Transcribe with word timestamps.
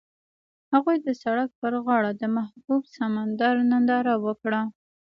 هغوی 0.73 0.97
د 1.01 1.09
سړک 1.23 1.49
پر 1.61 1.73
غاړه 1.85 2.11
د 2.21 2.23
محبوب 2.37 2.83
سمندر 2.97 3.53
ننداره 3.71 4.15
وکړه. 4.25 4.61